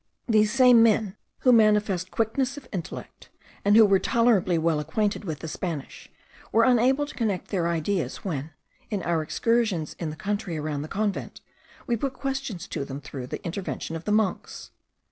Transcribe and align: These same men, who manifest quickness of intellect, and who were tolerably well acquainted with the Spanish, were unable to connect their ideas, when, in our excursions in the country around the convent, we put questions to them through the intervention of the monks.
These 0.27 0.51
same 0.51 0.81
men, 0.81 1.15
who 1.41 1.51
manifest 1.53 2.09
quickness 2.09 2.57
of 2.57 2.67
intellect, 2.73 3.29
and 3.63 3.75
who 3.75 3.85
were 3.85 3.99
tolerably 3.99 4.57
well 4.57 4.79
acquainted 4.79 5.25
with 5.25 5.41
the 5.41 5.47
Spanish, 5.47 6.09
were 6.51 6.63
unable 6.63 7.05
to 7.05 7.13
connect 7.13 7.49
their 7.49 7.67
ideas, 7.67 8.25
when, 8.25 8.49
in 8.89 9.03
our 9.03 9.21
excursions 9.21 9.95
in 9.99 10.09
the 10.09 10.15
country 10.15 10.57
around 10.57 10.81
the 10.81 10.87
convent, 10.87 11.41
we 11.85 11.95
put 11.95 12.13
questions 12.13 12.67
to 12.69 12.83
them 12.83 12.99
through 12.99 13.27
the 13.27 13.45
intervention 13.45 13.95
of 13.95 14.05
the 14.05 14.11
monks. 14.11 14.71